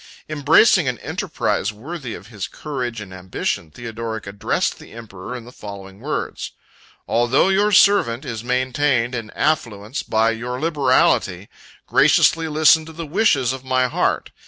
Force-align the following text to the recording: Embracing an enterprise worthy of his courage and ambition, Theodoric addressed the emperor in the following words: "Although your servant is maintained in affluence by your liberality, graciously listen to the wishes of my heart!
Embracing 0.27 0.87
an 0.87 0.97
enterprise 1.01 1.71
worthy 1.71 2.15
of 2.15 2.25
his 2.25 2.47
courage 2.47 2.99
and 2.99 3.13
ambition, 3.13 3.69
Theodoric 3.69 4.25
addressed 4.25 4.79
the 4.79 4.93
emperor 4.93 5.35
in 5.35 5.45
the 5.45 5.51
following 5.51 5.99
words: 5.99 6.53
"Although 7.07 7.49
your 7.49 7.71
servant 7.71 8.25
is 8.25 8.43
maintained 8.43 9.13
in 9.13 9.29
affluence 9.35 10.01
by 10.01 10.31
your 10.31 10.59
liberality, 10.59 11.49
graciously 11.85 12.47
listen 12.47 12.83
to 12.87 12.93
the 12.93 13.05
wishes 13.05 13.53
of 13.53 13.63
my 13.63 13.85
heart! 13.85 14.31